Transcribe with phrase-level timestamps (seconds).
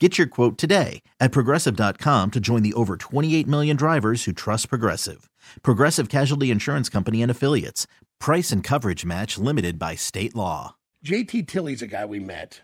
[0.00, 4.68] Get your quote today at progressive.com to join the over 28 million drivers who trust
[4.68, 5.30] Progressive.
[5.62, 7.86] Progressive Casualty Insurance Company and Affiliates.
[8.18, 10.74] Price and coverage match limited by state law.
[11.04, 12.62] JT Tilley's a guy we met.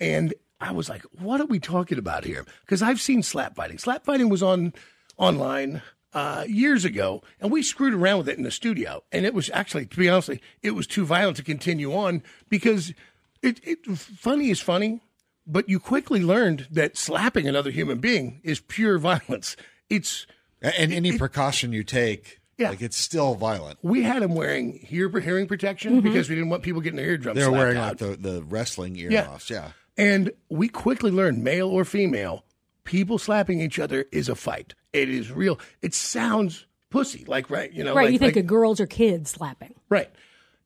[0.00, 2.44] And I was like, what are we talking about here?
[2.62, 3.78] Because I've seen slap fighting.
[3.78, 4.72] Slap fighting was on
[5.18, 5.82] online
[6.14, 9.04] uh, years ago, and we screwed around with it in the studio.
[9.12, 10.30] And it was actually, to be honest,
[10.62, 12.92] it was too violent to continue on because
[13.40, 15.00] it, it funny is funny
[15.48, 19.56] but you quickly learned that slapping another human being is pure violence.
[19.88, 20.26] It's
[20.60, 22.68] and any it, precaution you take, yeah.
[22.70, 23.78] like it's still violent.
[23.82, 26.08] We had him wearing hear, hearing protection mm-hmm.
[26.08, 27.38] because we didn't want people getting their eardrums.
[27.38, 28.00] They're wearing out.
[28.00, 29.56] like the, the wrestling earmuffs, yeah.
[29.56, 29.70] yeah.
[29.96, 32.44] And we quickly learned, male or female,
[32.84, 34.74] people slapping each other is a fight.
[34.92, 35.58] It is real.
[35.82, 38.04] It sounds pussy, like right, you know, right.
[38.04, 40.10] Like, you think like, of girls or kids slapping, right?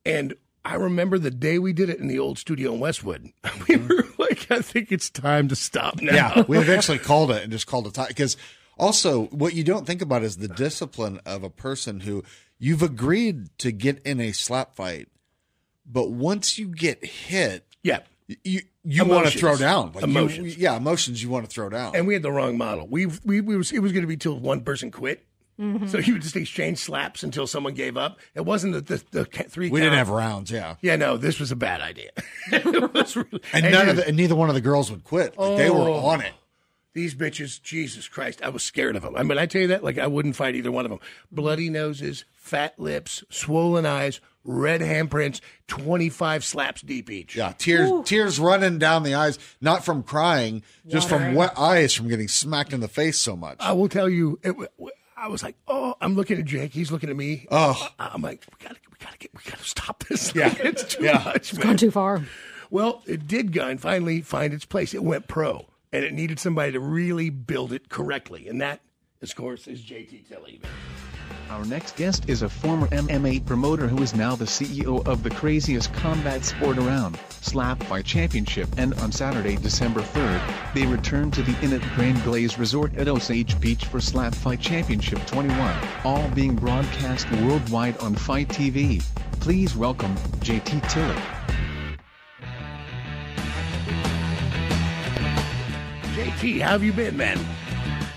[0.04, 3.32] And I remember the day we did it in the old studio in Westwood.
[3.68, 6.14] We were like, I think it's time to stop now.
[6.14, 8.36] Yeah, we eventually called it and just called it time because
[8.78, 12.24] also what you don't think about is the discipline of a person who
[12.58, 15.08] you've agreed to get in a slap fight,
[15.84, 18.00] but once you get hit, yeah,
[18.44, 19.92] you you want to throw down.
[19.92, 21.94] Like emotions, you, yeah, emotions you want to throw down.
[21.94, 22.86] And we had the wrong model.
[22.86, 25.24] We we, we was it was going to be till one person quit.
[25.60, 25.86] Mm-hmm.
[25.86, 28.18] So you would just exchange slaps until someone gave up.
[28.34, 29.70] It wasn't the, the, the three.
[29.70, 29.90] We count.
[29.90, 30.50] didn't have rounds.
[30.50, 30.76] Yeah.
[30.80, 30.96] Yeah.
[30.96, 32.10] No, this was a bad idea.
[32.52, 35.36] really, and, and, none of the, and neither one of the girls would quit.
[35.38, 35.94] Like, oh, they were oh.
[35.94, 36.32] on it.
[36.94, 39.16] These bitches, Jesus Christ, I was scared of them.
[39.16, 41.00] I mean, I tell you that, like I wouldn't fight either one of them.
[41.30, 47.34] Bloody noses, fat lips, swollen eyes, red handprints, twenty five slaps deep each.
[47.34, 48.02] Yeah, tears, Ooh.
[48.04, 52.74] tears running down the eyes, not from crying, just from wet eyes from getting smacked
[52.74, 53.56] in the face so much.
[53.60, 54.54] I will tell you, it,
[55.22, 56.72] I was like, oh, I'm looking at Jake.
[56.72, 57.46] He's looking at me.
[57.48, 60.34] Oh, I'm like, we gotta, we gotta get, we gotta stop this.
[60.34, 61.22] Yeah, it's too yeah.
[61.24, 61.36] much.
[61.36, 61.62] It's man.
[61.68, 62.24] gone too far.
[62.70, 64.94] Well, it did gun finally find its place.
[64.94, 68.80] It went pro, and it needed somebody to really build it correctly, and that,
[69.20, 70.60] of course, is JT Tilley.
[71.52, 75.28] Our next guest is a former MMA promoter who is now the CEO of the
[75.28, 78.70] craziest combat sport around, Slap Fight Championship.
[78.78, 80.40] And on Saturday, December 3rd,
[80.72, 84.60] they return to the Inn at Grand Glaize Resort at Osage Beach for Slap Fight
[84.60, 89.04] Championship 21, all being broadcast worldwide on FITE TV.
[89.40, 91.22] Please welcome JT Tilley.
[96.14, 97.38] JT, how have you been, man?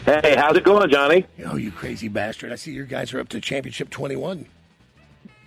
[0.05, 1.25] Hey, how's it going, Johnny?
[1.47, 2.51] Oh, you crazy bastard.
[2.51, 4.45] I see your guys are up to championship 21.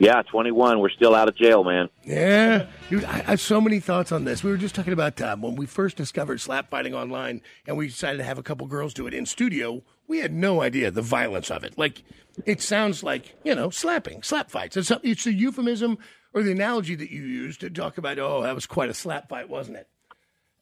[0.01, 0.81] Yeah, 21.
[0.81, 1.89] We're still out of jail, man.
[2.03, 2.67] Yeah.
[2.91, 4.43] Dude, I, have so many thoughts on this.
[4.43, 7.87] We were just talking about uh, when we first discovered slap fighting online and we
[7.87, 9.85] decided to have a couple girls do it in studio.
[10.09, 11.79] We had no idea the violence of it.
[11.79, 12.03] Like,
[12.45, 14.77] it sounds like, you know, slapping, slap fights.
[14.77, 15.99] It's, a, it's a euphemism
[16.35, 19.29] or the analogy that you use to talk about, oh, that was quite a slap
[19.29, 19.87] fight, wasn't it?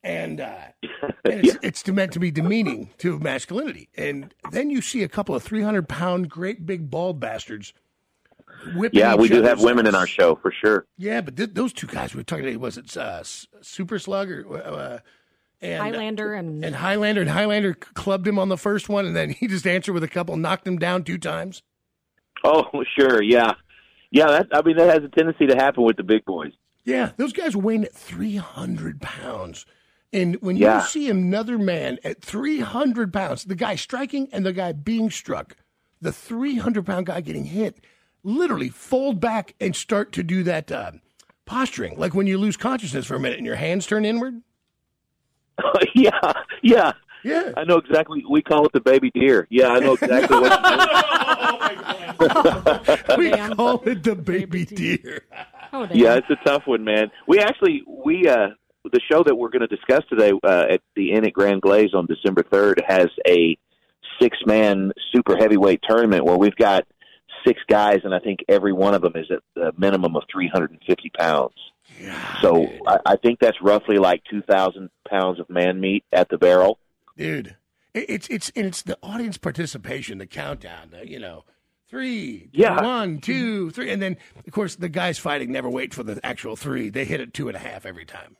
[0.06, 0.56] And, uh,
[1.02, 1.58] and it's, yeah.
[1.62, 3.88] it's, meant to be demeaning to masculinity.
[3.96, 7.74] And then you see a couple of three hundred pound, great big bald bastards.
[8.92, 10.86] Yeah, we do have women in our show for sure.
[10.96, 14.30] Yeah, but th- those two guys we were talking about was it uh, Super Slug
[14.30, 14.98] or uh,
[15.60, 19.30] and Highlander and and Highlander and Highlander clubbed him on the first one, and then
[19.40, 21.62] he just answered with a couple, knocked him down two times.
[22.44, 22.64] Oh,
[22.98, 23.54] sure, yeah,
[24.10, 24.26] yeah.
[24.26, 26.52] That I mean, that has a tendency to happen with the big boys.
[26.84, 29.66] Yeah, those guys weighing at three hundred pounds.
[30.12, 30.80] And when yeah.
[30.80, 35.56] you see another man at 300 pounds, the guy striking and the guy being struck,
[36.00, 37.80] the 300 pound guy getting hit,
[38.22, 40.92] literally fold back and start to do that uh,
[41.44, 44.42] posturing, like when you lose consciousness for a minute and your hands turn inward.
[45.94, 46.32] yeah,
[46.62, 46.92] yeah.
[47.24, 47.52] Yeah.
[47.56, 48.24] I know exactly.
[48.28, 49.48] We call it the baby deer.
[49.50, 50.52] Yeah, I know exactly what.
[52.20, 55.24] oh we call it the baby deer.
[55.92, 57.10] yeah, it's a tough one, man.
[57.26, 58.50] We actually we uh
[58.92, 61.94] the show that we're going to discuss today uh, at the Inn at Grand Glaize
[61.94, 63.56] on December third has a
[64.20, 66.84] six man super heavyweight tournament where we've got
[67.46, 71.10] six guys, and I think every one of them is at a minimum of 350
[71.18, 71.54] pounds.
[72.04, 72.66] God, So.
[72.86, 76.78] I, I think that's roughly like 2,000 pounds of man meat at the barrel.
[77.16, 77.56] dude,
[77.94, 80.90] it's it's and it's the audience participation, the countdown.
[80.90, 81.44] The, you know,
[81.88, 82.82] three, Yeah.
[82.82, 84.16] one, two, three, and then
[84.46, 86.90] of course the guys fighting never wait for the actual three.
[86.90, 88.36] They hit it two and a half every time.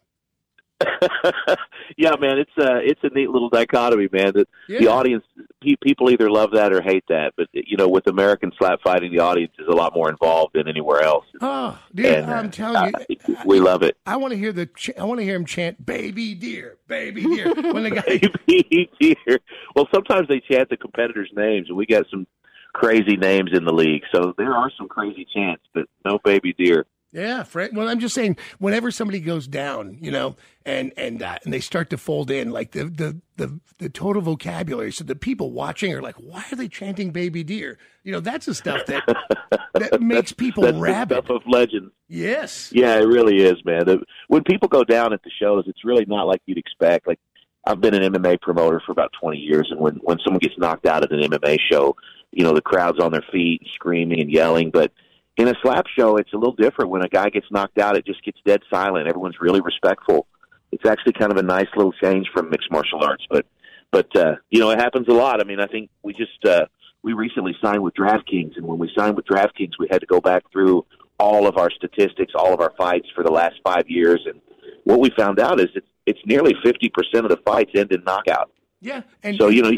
[1.96, 4.32] yeah, man, it's uh, it's a neat little dichotomy, man.
[4.34, 4.48] That
[4.80, 5.24] the audience,
[5.62, 7.32] pe- people either love that or hate that.
[7.36, 10.68] But you know, with American slap fighting, the audience is a lot more involved than
[10.68, 11.24] anywhere else.
[11.40, 13.96] Oh, dude, And, uh, I'm telling you, uh, we love it.
[14.06, 14.66] I want to hear the.
[14.66, 18.20] Ch- I want to hear him chant "Baby deer, baby deer" when the guy.
[18.46, 19.38] baby deer.
[19.74, 22.26] Well, sometimes they chant the competitors' names, and we got some
[22.74, 24.02] crazy names in the league.
[24.14, 26.84] So there are some crazy chants, but no baby deer.
[27.12, 27.70] Yeah, Fred.
[27.74, 30.36] Well, I'm just saying, whenever somebody goes down, you know,
[30.66, 34.20] and and uh, and they start to fold in, like the the the the total
[34.20, 37.78] vocabulary, so the people watching are like, why are they chanting "baby deer"?
[38.02, 39.02] You know, that's the stuff that
[39.74, 41.16] that makes people That's the rabid.
[41.24, 41.92] stuff of legends.
[42.08, 42.70] Yes.
[42.74, 43.86] Yeah, it really is, man.
[43.86, 47.06] The- When people go down at the shows, it's really not like you'd expect.
[47.06, 47.20] Like
[47.66, 50.86] I've been an MMA promoter for about 20 years, and when when someone gets knocked
[50.86, 51.96] out at an MMA show,
[52.32, 54.70] you know the crowd's on their feet, screaming and yelling.
[54.70, 54.92] But
[55.36, 56.90] in a slap show, it's a little different.
[56.90, 59.06] When a guy gets knocked out, it just gets dead silent.
[59.06, 60.26] Everyone's really respectful.
[60.72, 63.46] It's actually kind of a nice little change from mixed martial arts, but
[63.92, 65.40] but uh, you know it happens a lot.
[65.40, 66.66] I mean, I think we just uh,
[67.02, 70.20] we recently signed with DraftKings, and when we signed with DraftKings, we had to go
[70.20, 70.84] back through
[71.18, 74.40] all of our statistics, all of our fights for the last five years, and
[74.84, 78.02] what we found out is it's it's nearly fifty percent of the fights end in
[78.04, 78.50] knockout.
[78.80, 79.02] Yeah.
[79.22, 79.72] And So you know,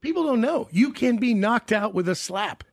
[0.00, 2.64] people don't know you can be knocked out with a slap.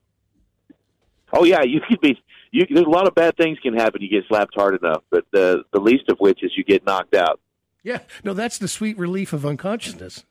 [1.34, 2.22] Oh yeah, you could be.
[2.52, 4.02] You, there's a lot of bad things can happen.
[4.02, 7.16] You get slapped hard enough, but the the least of which is you get knocked
[7.16, 7.40] out.
[7.84, 8.00] Yeah.
[8.24, 10.26] No, that's the sweet relief of unconsciousness.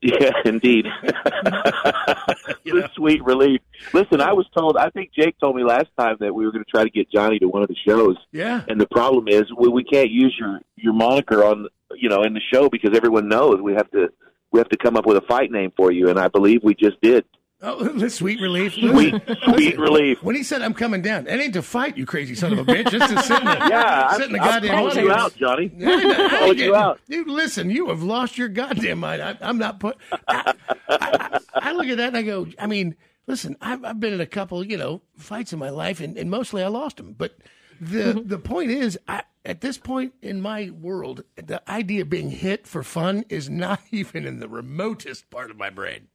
[0.00, 0.86] Yeah, indeed.
[1.04, 3.60] the sweet relief.
[3.92, 4.76] Listen, I was told.
[4.76, 7.10] I think Jake told me last time that we were going to try to get
[7.10, 8.16] Johnny to one of the shows.
[8.32, 8.62] Yeah.
[8.66, 12.34] And the problem is we, we can't use your your moniker on you know in
[12.34, 14.08] the show because everyone knows we have to
[14.50, 16.74] we have to come up with a fight name for you, and I believe we
[16.74, 17.24] just did.
[17.62, 18.74] Oh, sweet relief.
[18.74, 19.14] Sweet,
[19.44, 20.22] sweet relief.
[20.22, 22.64] When he said, "I'm coming down," it ain't to fight, you crazy son of a
[22.64, 22.92] bitch.
[22.92, 25.22] It's to sit in the, Yeah, sit in the I'm, goddamn calling you audience.
[25.22, 25.72] out, Johnny.
[25.80, 27.00] I I get you out.
[27.08, 29.22] Dude, listen, you have lost your goddamn mind.
[29.22, 29.96] I, I'm not put.
[30.26, 30.54] I,
[30.88, 34.20] I, I look at that and I go, I mean, listen, I've, I've been in
[34.20, 37.14] a couple, you know, fights in my life, and, and mostly I lost them.
[37.16, 37.38] But
[37.80, 38.28] the mm-hmm.
[38.28, 42.66] the point is, I, at this point in my world, the idea of being hit
[42.66, 46.08] for fun is not even in the remotest part of my brain.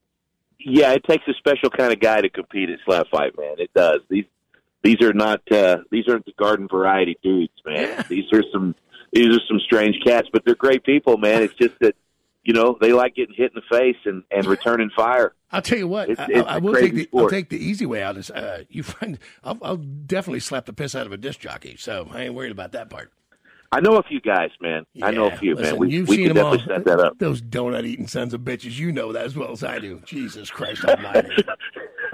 [0.60, 3.56] Yeah, it takes a special kind of guy to compete at slap fight, man.
[3.60, 4.00] It does.
[4.10, 4.26] These
[4.84, 8.06] these are not uh, these aren't the garden variety dudes, man.
[8.10, 8.76] These are some
[9.14, 11.44] these are some strange cats, but they're great people, man.
[11.44, 11.96] It's just that
[12.44, 15.34] you know they like getting hit in the face and and returning fire.
[15.52, 16.10] I'll tell you what.
[16.10, 17.24] It's- I, it's I will take the sport.
[17.26, 18.18] I'll take the easy way out.
[18.18, 21.76] Is uh, you find I'll, I'll definitely slap the piss out of a disc jockey.
[21.78, 23.12] So I ain't worried about that part.
[23.72, 24.86] I know a few guys, man.
[25.02, 25.80] I know a few, listen, man.
[25.80, 26.56] We you've we seen can them all.
[26.58, 27.20] definitely set that up.
[27.20, 28.78] Those donut eating sons of bitches.
[28.78, 30.02] You know that as well as I do.
[30.06, 31.30] Jesus Christ Almighty.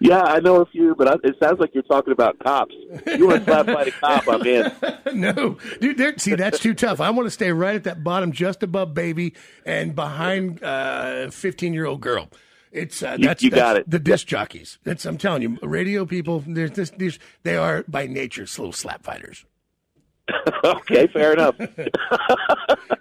[0.00, 2.74] yeah, I know a few, but I, it sounds like you're talking about cops.
[3.06, 4.28] You want to slap fight a cop?
[4.28, 4.72] I'm in.
[5.20, 6.20] no, dude.
[6.20, 7.00] See, that's too tough.
[7.00, 9.34] I want to stay right at that bottom, just above baby,
[9.64, 12.28] and behind uh, fifteen-year-old girl.
[12.70, 13.88] It's uh, You- that's you that's got it.
[13.90, 14.78] The disc jockeys.
[14.84, 16.44] That's I'm telling you, radio people.
[16.46, 16.90] There's this.
[16.90, 19.44] These, they are by nature slow slap fighters.
[20.64, 21.56] okay, fair enough.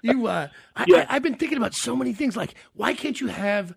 [0.01, 1.05] You, uh, I, Yeah.
[1.09, 2.37] I, I've been thinking about so many things.
[2.37, 3.73] Like, why can't you have?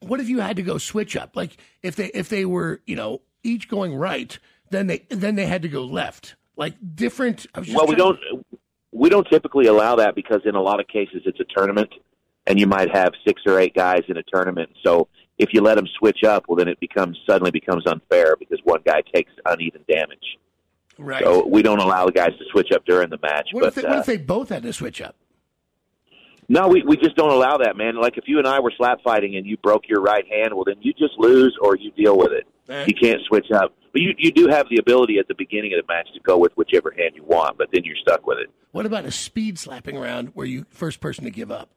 [0.00, 1.34] What if you had to go switch up?
[1.36, 4.38] Like, if they if they were, you know, each going right,
[4.70, 6.34] then they then they had to go left.
[6.56, 7.46] Like different.
[7.54, 8.18] I was just Well, we don't
[8.92, 11.94] we don't typically allow that because in a lot of cases it's a tournament,
[12.46, 14.70] and you might have six or eight guys in a tournament.
[14.84, 18.58] So if you let them switch up, well, then it becomes suddenly becomes unfair because
[18.64, 20.38] one guy takes uneven damage.
[20.98, 21.22] Right.
[21.22, 23.48] So we don't allow the guys to switch up during the match.
[23.52, 25.16] what but if they, uh, if they both had to switch up?
[26.48, 27.96] no, we we just don't allow that, man.
[28.00, 30.64] Like if you and I were slap fighting and you broke your right hand, well,
[30.64, 32.46] then you just lose or you deal with it.
[32.68, 32.84] Eh?
[32.88, 33.74] You can't switch up.
[33.92, 36.38] But you you do have the ability at the beginning of the match to go
[36.38, 38.50] with whichever hand you want, but then you're stuck with it.
[38.72, 41.68] What about a speed slapping round where you first person to give up?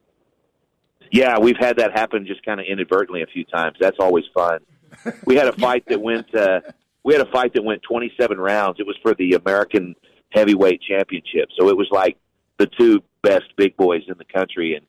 [1.12, 3.76] Yeah, we've had that happen just kind of inadvertently a few times.
[3.80, 4.60] That's always fun.
[5.24, 6.34] We had a fight that went.
[6.34, 6.60] Uh,
[7.06, 8.80] we had a fight that went 27 rounds.
[8.80, 9.94] It was for the American
[10.30, 12.18] Heavyweight Championship, so it was like
[12.58, 14.84] the two best big boys in the country, and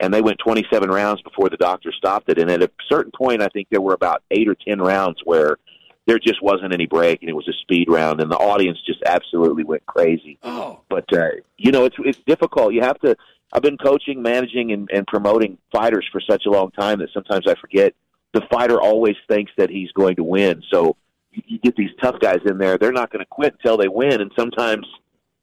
[0.00, 2.38] and they went 27 rounds before the doctor stopped it.
[2.38, 5.58] And at a certain point, I think there were about eight or ten rounds where
[6.06, 9.02] there just wasn't any break, and it was a speed round, and the audience just
[9.04, 10.38] absolutely went crazy.
[10.42, 12.72] Oh, But uh, you know, it's it's difficult.
[12.72, 13.14] You have to.
[13.52, 17.46] I've been coaching, managing, and, and promoting fighters for such a long time that sometimes
[17.46, 17.92] I forget
[18.32, 20.62] the fighter always thinks that he's going to win.
[20.72, 20.96] So
[21.32, 24.20] you, get these tough guys in there; they're not going to quit until they win,
[24.20, 24.86] and sometimes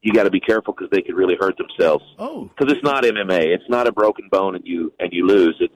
[0.01, 2.03] you got to be careful because they could really hurt themselves.
[2.19, 5.55] oh, Because it's not MMA; it's not a broken bone and you and you lose.
[5.59, 5.73] It's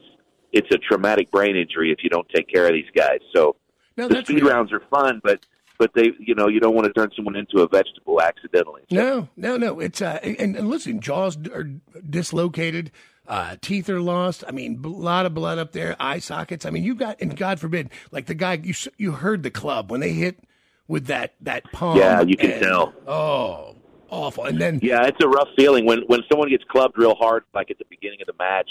[0.53, 3.19] it's a traumatic brain injury if you don't take care of these guys.
[3.33, 3.55] So
[3.97, 4.49] no, the speed real.
[4.53, 5.45] rounds are fun, but
[5.77, 8.83] but they you know you don't want to turn someone into a vegetable accidentally.
[8.91, 9.79] No, no, no.
[9.79, 11.69] It's uh, and, and listen, jaws are
[12.09, 12.91] dislocated,
[13.27, 14.43] uh, teeth are lost.
[14.47, 16.65] I mean, a lot of blood up there, eye sockets.
[16.65, 19.91] I mean, you got, and God forbid, like the guy you you heard the club
[19.91, 20.39] when they hit
[20.87, 21.97] with that that palm.
[21.97, 22.93] Yeah, you can and- tell.
[23.07, 23.75] Oh,
[24.09, 24.45] awful.
[24.45, 27.71] And then Yeah, it's a rough feeling when when someone gets clubbed real hard, like
[27.71, 28.69] at the beginning of the match.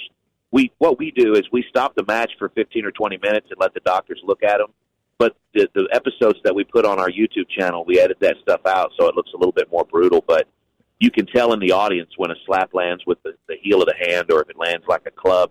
[0.52, 3.60] We what we do is we stop the match for fifteen or twenty minutes and
[3.60, 4.72] let the doctors look at them.
[5.16, 8.62] But the, the episodes that we put on our YouTube channel, we edit that stuff
[8.66, 10.24] out so it looks a little bit more brutal.
[10.26, 10.48] But
[11.00, 13.88] you can tell in the audience when a slap lands with the, the heel of
[13.88, 15.50] the hand, or if it lands like a club.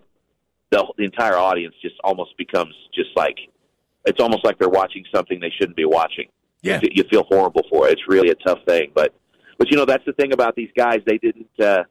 [0.70, 3.36] The, the entire audience just almost becomes just like
[4.04, 6.28] it's almost like they're watching something they shouldn't be watching
[6.62, 7.92] yeah, you feel horrible for it.
[7.92, 9.14] It's really a tough thing, but
[9.58, 11.00] but you know that's the thing about these guys.
[11.06, 11.48] They didn't.
[11.58, 11.84] uh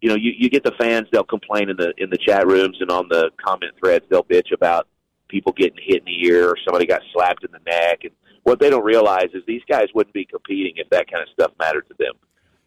[0.00, 1.08] You know, you you get the fans.
[1.12, 4.04] They'll complain in the in the chat rooms and on the comment threads.
[4.10, 4.88] They'll bitch about
[5.28, 8.00] people getting hit in the ear or somebody got slapped in the neck.
[8.04, 8.12] And
[8.44, 11.52] what they don't realize is these guys wouldn't be competing if that kind of stuff
[11.58, 12.14] mattered to them.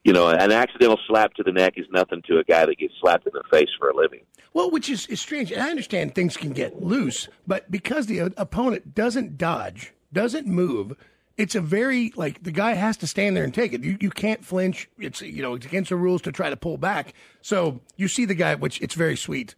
[0.03, 2.94] You know, an accidental slap to the neck is nothing to a guy that gets
[3.01, 4.22] slapped in the face for a living.
[4.53, 5.51] Well, which is, is strange.
[5.51, 10.48] And I understand things can get loose, but because the uh, opponent doesn't dodge, doesn't
[10.48, 10.96] move,
[11.38, 13.84] it's a very like the guy has to stand there and take it.
[13.84, 14.89] You you can't flinch.
[14.98, 17.13] It's you know it's against the rules to try to pull back.
[17.41, 19.56] So you see the guy, which it's very sweet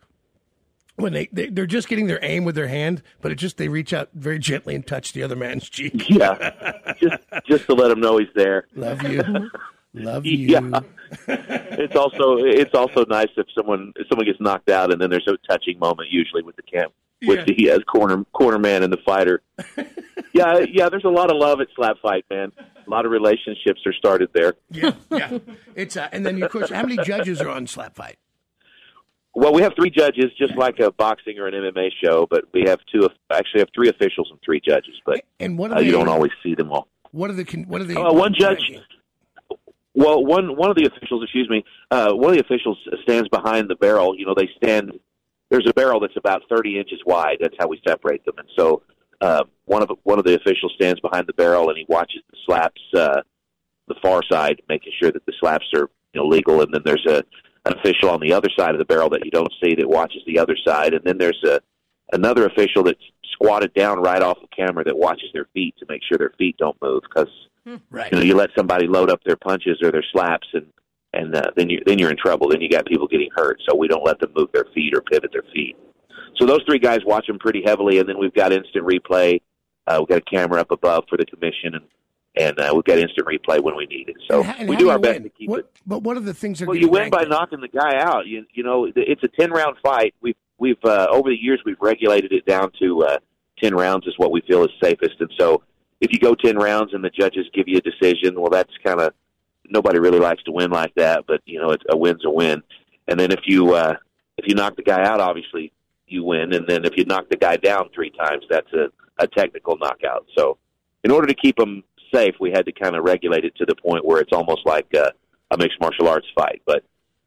[0.95, 3.67] when they, they they're just getting their aim with their hand, but it just they
[3.67, 6.09] reach out very gently and touch the other man's cheek.
[6.09, 8.67] Yeah, just just to let him know he's there.
[8.75, 9.23] Love you,
[9.93, 10.37] love you.
[10.37, 10.79] Yeah.
[11.27, 15.27] it's also it's also nice if someone if someone gets knocked out and then there's
[15.27, 17.53] a touching moment usually with the camp with Yeah.
[17.55, 19.41] the uh, corner corner man and the fighter.
[20.33, 20.89] yeah, yeah.
[20.89, 22.51] There's a lot of love at slap fight, man.
[22.85, 24.53] A lot of relationships are started there.
[24.71, 25.37] Yeah, yeah.
[25.75, 28.17] It's uh, and then of course, how many judges are on slap fight?
[29.33, 32.63] Well, we have three judges, just like a boxing or an MMA show, but we
[32.67, 33.07] have two.
[33.31, 35.85] Actually, have three officials and three judges, but And what are uh, they?
[35.85, 36.87] you don't always see them all.
[37.11, 37.97] What are the con- what are the?
[37.99, 38.73] Uh, one judge-
[39.93, 43.69] Well, one one of the officials, excuse me, uh, one of the officials stands behind
[43.69, 44.17] the barrel.
[44.17, 44.99] You know, they stand.
[45.49, 47.37] There's a barrel that's about 30 inches wide.
[47.41, 48.35] That's how we separate them.
[48.37, 48.83] And so,
[49.19, 52.37] uh, one of one of the officials stands behind the barrel and he watches the
[52.45, 53.21] slaps, uh,
[53.87, 56.61] the far side, making sure that the slaps are you know legal.
[56.61, 57.23] And then there's a
[57.65, 60.21] an official on the other side of the barrel that you don't see that watches
[60.25, 60.93] the other side.
[60.93, 61.59] And then there's a
[62.13, 66.01] another official that's squatted down right off the camera that watches their feet to make
[66.07, 67.29] sure their feet don't move because
[67.89, 68.11] Right.
[68.11, 70.65] you know, you let somebody load up their punches or their slaps, and
[71.13, 72.49] and uh, then you then you're in trouble.
[72.49, 73.59] Then you got people getting hurt.
[73.69, 75.75] So we don't let them move their feet or pivot their feet.
[76.37, 79.41] So those three guys watch them pretty heavily, and then we've got instant replay.
[79.85, 81.83] Uh, we've got a camera up above for the commission, and
[82.35, 84.15] and uh, we've got instant replay when we need it.
[84.29, 85.23] So And how- and we do you our best win?
[85.23, 85.71] to keep what, it.
[85.85, 87.29] But what are the things that Well, you win by in?
[87.29, 88.25] knocking the guy out.
[88.25, 90.15] You you know, it's a ten round fight.
[90.21, 93.17] We've we've uh, over the years we've regulated it down to uh,
[93.61, 95.15] ten rounds is what we feel is safest.
[95.19, 95.61] And so,
[96.01, 98.99] if you go ten rounds and the judges give you a decision, well, that's kind
[98.99, 99.13] of
[99.69, 101.25] nobody really likes to win like that.
[101.27, 102.61] But you know, it's, a win's a win.
[103.07, 103.95] And then if you uh,
[104.37, 105.71] if you knock the guy out, obviously
[106.07, 106.53] you win.
[106.53, 108.89] And then if you knock the guy down three times, that's a,
[109.19, 110.25] a technical knockout.
[110.37, 110.57] So,
[111.03, 113.75] in order to keep them safe, we had to kind of regulate it to the
[113.75, 115.11] point where it's almost like a,
[115.51, 116.61] a mixed martial arts fight.
[116.65, 116.83] But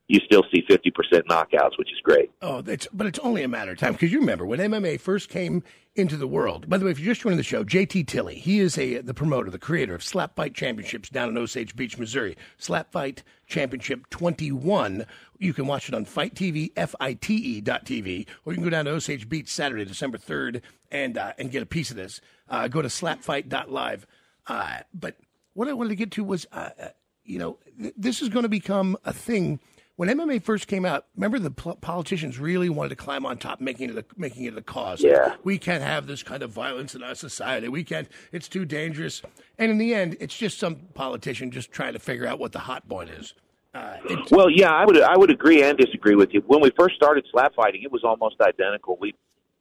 [0.08, 0.90] you still see 50%
[1.30, 2.30] knockouts, which is great.
[2.42, 5.30] Oh, it's but it's only a matter of time because you remember when MMA first
[5.30, 5.62] came
[5.96, 6.68] into the world.
[6.68, 9.14] By the way, if you're just joining the show, JT Tilley, he is a the
[9.14, 12.36] promoter, the creator of Slap Fight Championships down in Osage Beach, Missouri.
[12.58, 15.06] Slap Fight Championship 21.
[15.38, 18.84] You can watch it on FITE TV, F-I-T-E dot TV, or you can go down
[18.86, 22.20] to Osage Beach Saturday, December 3rd, and uh, and get a piece of this.
[22.48, 24.06] Uh, go to slapfight.live.
[24.46, 25.16] Uh, but
[25.54, 26.88] what I wanted to get to was, uh, uh,
[27.24, 29.60] you know, th- this is going to become a thing.
[29.96, 33.60] When MMA first came out, remember the pol- politicians really wanted to climb on top,
[33.60, 35.02] making it a, making it a cause.
[35.02, 35.36] Yeah.
[35.44, 37.68] we can't have this kind of violence in our society.
[37.68, 38.08] We can't.
[38.32, 39.22] It's too dangerous.
[39.56, 42.60] And in the end, it's just some politician just trying to figure out what the
[42.60, 43.34] hot point is.
[43.72, 46.42] Uh, it, Well, yeah, I would I would agree and disagree with you.
[46.46, 48.98] When we first started slap fighting, it was almost identical.
[49.00, 49.14] We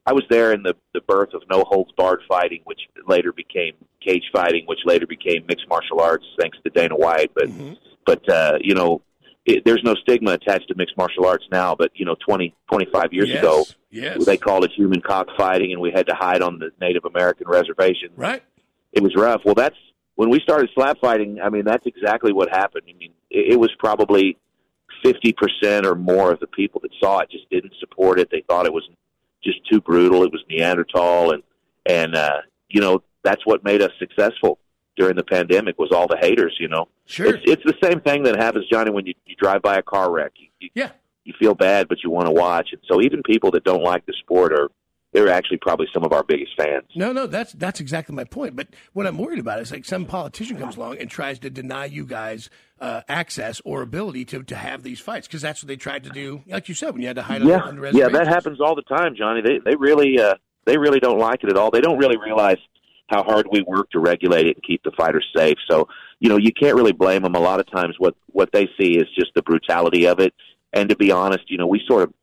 [0.06, 3.74] I was there in the the birth of no holds barred fighting, which later became
[4.02, 7.32] cage fighting, which later became mixed martial arts, thanks to Dana White.
[7.36, 7.50] But
[8.06, 9.02] but uh, you know,
[9.46, 11.76] it, there's no stigma attached to mixed martial arts now.
[11.76, 15.82] But you know, 20, 25 years yes, ago, yes, they called it human cockfighting, and
[15.82, 18.10] we had to hide on the Native American reservation.
[18.16, 18.44] right.
[18.92, 19.42] it was rough.
[19.44, 19.76] Well, that's
[20.16, 21.40] when we started slap fighting.
[21.42, 22.84] I mean, that's exactly what happened.
[22.88, 24.38] I mean, it, it was probably
[25.04, 28.30] fifty percent or more of the people that saw it just didn't support it.
[28.32, 28.88] They thought it was
[29.44, 30.24] just too brutal.
[30.24, 31.44] It was Neanderthal, and
[31.86, 34.60] and uh, you know that's what made us successful
[34.96, 36.56] during the pandemic was all the haters.
[36.60, 37.28] You know, Sure.
[37.36, 40.12] it's it's the same thing that happens, Johnny, when you you drive by a car
[40.12, 40.34] wreck.
[40.36, 40.92] You, you, Yeah.
[41.24, 42.70] you feel bad, but you want to watch.
[42.72, 44.70] And so even people that don't like the sport are
[45.14, 46.86] they're actually probably some of our biggest fans.
[46.96, 48.56] No, no, that's that's exactly my point.
[48.56, 51.86] But what I'm worried about is like some politician comes along and tries to deny
[51.86, 52.50] you guys
[52.82, 56.10] uh, access or ability to, to have these fights because that's what they tried to
[56.10, 56.42] do.
[56.48, 58.76] Like you said, when you had to hide yeah, on the yeah, that happens all
[58.76, 59.42] the time, Johnny.
[59.42, 60.34] They they really uh,
[60.66, 61.70] they really don't like it at all.
[61.70, 62.58] They don't really realize
[63.08, 65.58] how hard we work to regulate it and keep the fighters safe.
[65.70, 65.88] So
[66.20, 67.36] you know you can't really blame them.
[67.36, 70.34] A lot of times, what what they see is just the brutality of it.
[70.74, 72.14] And to be honest, you know we sort of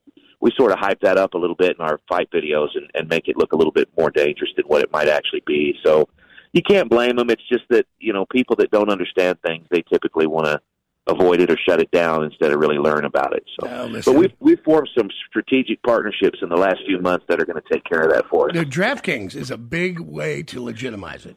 [0.40, 3.08] we sort of hype that up a little bit in our fight videos and, and
[3.08, 5.74] make it look a little bit more dangerous than what it might actually be.
[5.84, 6.08] So
[6.52, 7.30] you can't blame them.
[7.30, 10.60] It's just that you know people that don't understand things they typically want to
[11.06, 13.44] avoid it or shut it down instead of really learn about it.
[13.60, 17.40] So, Oh, but we've we've formed some strategic partnerships in the last few months that
[17.40, 18.56] are going to take care of that for us.
[18.56, 21.36] The DraftKings is a big way to legitimize it.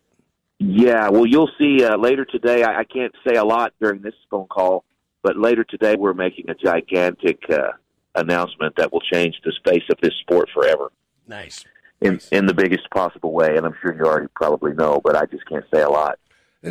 [0.59, 2.63] Yeah, well, you'll see uh, later today.
[2.63, 4.85] I, I can't say a lot during this phone call,
[5.23, 7.71] but later today we're making a gigantic uh,
[8.15, 10.91] announcement that will change the face of this sport forever
[11.27, 11.65] Nice.
[12.01, 13.57] in in the biggest possible way.
[13.57, 16.19] And I'm sure you already probably know, but I just can't say a lot.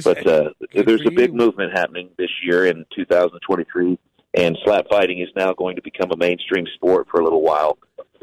[0.04, 1.36] But uh, there's a big you.
[1.36, 3.98] movement happening this year in 2023,
[4.34, 7.78] and slap fighting is now going to become a mainstream sport for a little while.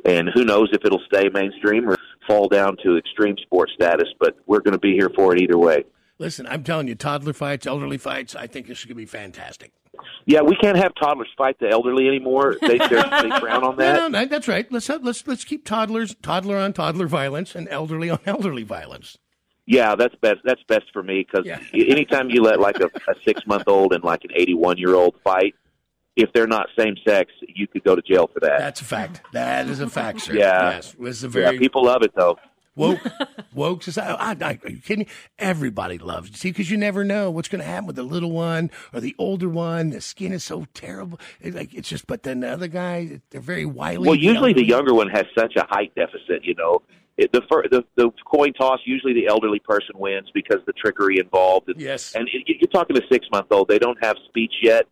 [0.06, 1.98] And who knows if it'll stay mainstream or
[2.28, 5.58] fall down to extreme sport status, but we're going to be here for it either
[5.58, 5.84] way.
[6.18, 8.36] Listen, I'm telling you, toddler fights, elderly fights.
[8.36, 9.72] I think this is going to be fantastic.
[10.26, 12.56] Yeah, we can't have toddlers fight the elderly anymore.
[12.62, 12.88] They, they
[13.40, 13.96] frown on No, that.
[13.96, 14.70] no, no, that's right.
[14.72, 19.18] Let's have, let's let's keep toddlers, toddler on toddler violence, and elderly on elderly violence.
[19.72, 20.40] Yeah, that's best.
[20.44, 21.60] That's best for me because Yeah.
[21.74, 25.16] anytime you let like a, a six month old and like an 81 year old
[25.24, 25.54] fight,
[26.16, 28.58] if they're not same sex, you could go to jail for that.
[28.58, 29.22] That's a fact.
[29.32, 30.34] That is a fact, sir.
[30.34, 30.72] Yeah.
[30.72, 32.40] Yes, is a yeah, very people love it though.
[32.76, 33.00] woke
[33.54, 34.12] woke society.
[34.12, 35.06] Oh, I, I, are you kidding?
[35.06, 35.08] me?
[35.38, 36.36] Everybody loves it.
[36.38, 39.15] See, because you never know what's going to happen with the little one or the
[39.20, 39.91] older one.
[39.91, 41.20] The skin is so terrible.
[41.41, 42.08] It's like it's just.
[42.08, 44.08] But then the other guy, they're very wily.
[44.08, 46.43] Well, usually the younger one has such a height deficit.
[46.43, 46.82] You know,
[47.19, 51.19] it, the, fir- the the coin toss usually the elderly person wins because the trickery
[51.19, 51.67] involved.
[51.69, 52.15] And, Yes.
[52.15, 54.88] and it, you're talking to six month old; they don't have speech yet,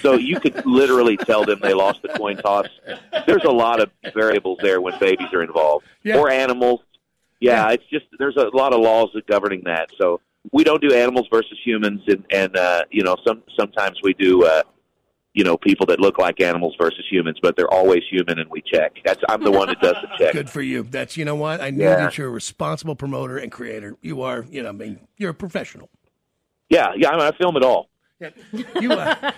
[0.00, 2.66] so you could literally tell them they lost the coin toss.
[3.26, 6.18] There's a lot of variables there when babies are involved Yeah.
[6.18, 6.80] or animals.
[7.40, 7.74] Yeah, Yeah.
[7.74, 9.88] it's just there's a lot of laws governing that.
[10.00, 10.20] So
[10.52, 14.44] we don't do animals versus humans, and and uh, you know some sometimes we do.
[14.44, 14.62] Uh,
[15.34, 18.62] you know, people that look like animals versus humans, but they're always human, and we
[18.62, 18.92] check.
[19.04, 20.32] That's I'm the one that does the check.
[20.32, 20.84] Good for you.
[20.84, 21.96] That's you know what I knew Yeah.
[21.96, 23.96] that you're a responsible promoter and creator.
[24.00, 24.46] You are.
[24.48, 25.90] You know, I mean, you're a professional.
[26.70, 27.10] Yeah, yeah.
[27.10, 27.90] I, mean, I film it all.
[28.20, 28.30] Yeah.
[28.80, 28.92] You.
[28.92, 29.14] Uh,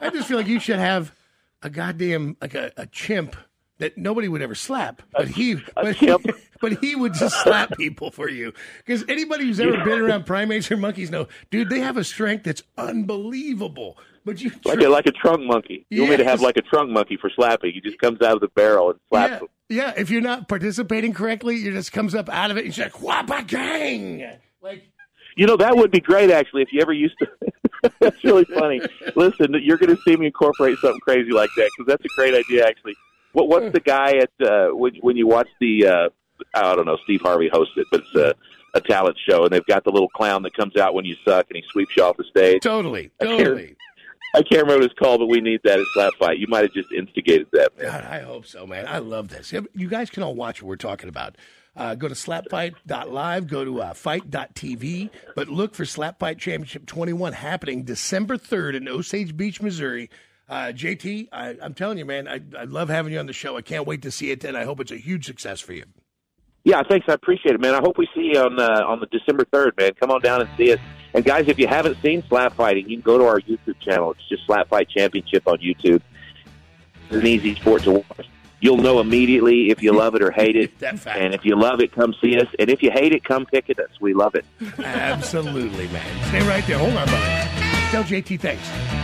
[0.00, 1.14] I just feel like you should have
[1.62, 3.36] a goddamn like a, a chimp
[3.84, 6.14] that nobody would ever slap, but he, but he,
[6.62, 8.54] but he would just slap people for you.
[8.78, 12.44] Because anybody who's ever been around primates or monkeys know, dude, they have a strength
[12.44, 13.98] that's unbelievable.
[14.24, 15.84] But you, Like a like a trunk monkey.
[15.90, 17.72] You want me to have like a trunk monkey for slapping?
[17.74, 19.48] He just comes out of the barrel and slaps yeah, them.
[19.68, 19.92] yeah.
[19.98, 22.64] If you're not participating correctly, it just comes up out of it.
[22.64, 24.26] And you're like, whoppa gang.
[24.62, 24.84] Like,
[25.36, 27.28] You know that would be great actually if you ever used to.
[28.00, 28.80] that's really funny.
[29.14, 32.32] Listen, you're going to see me incorporate something crazy like that because that's a great
[32.34, 32.94] idea actually.
[33.34, 36.08] What what's the guy at uh, when when you watch the uh,
[36.54, 38.34] I don't know Steve Harvey hosts it, but it's a,
[38.74, 41.46] a talent show and they've got the little clown that comes out when you suck
[41.50, 42.62] and he sweeps you off the stage.
[42.62, 43.76] totally, totally.
[44.34, 46.38] I can't remember what it's called, but we need that at Slap Fight.
[46.38, 47.86] You might have just instigated that, man.
[47.86, 48.86] God, I hope so, man.
[48.88, 49.52] I love this.
[49.52, 51.36] You guys can all watch what we're talking about.
[51.76, 57.32] Uh, go to slapfight.live, go to uh, fite.tv, but look for Slap Fight Championship 21
[57.32, 60.10] happening December 3rd in Osage Beach, Missouri.
[60.48, 63.56] Uh, JT, I, I'm telling you, man, I, I love having you on the show.
[63.56, 65.84] I can't wait to see it, and I hope it's a huge success for you.
[66.64, 67.06] Yeah, thanks.
[67.08, 67.74] I appreciate it, man.
[67.74, 69.92] I hope we see you on uh, on the December third, man.
[70.00, 70.80] Come on down and see us.
[71.12, 74.12] And guys, if you haven't seen slap fighting, you can go to our YouTube channel.
[74.12, 76.00] It's just Slap Fight Championship on YouTube.
[77.06, 78.28] It's an easy sport to watch.
[78.60, 80.72] You'll know immediately if you love it or hate it.
[81.06, 82.48] And if you love it, come see us.
[82.58, 83.90] And if you hate it, come pick at us.
[84.00, 84.46] We love it.
[84.78, 86.24] Absolutely, man.
[86.28, 86.78] Stay right there.
[86.78, 87.50] Hold on, buddy.
[87.90, 89.03] Tell JT thanks.